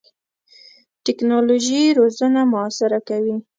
ټکنالوژي 1.05 1.83
روزنه 1.99 2.41
موثره 2.51 2.99
کوي. 3.07 3.35